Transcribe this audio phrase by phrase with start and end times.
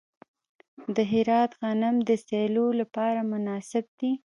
[0.95, 4.11] د هرات غنم د سیلو لپاره مناسب دي.